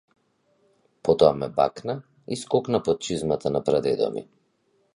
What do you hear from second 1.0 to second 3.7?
Потоа ме бакна и скокна под чизмата на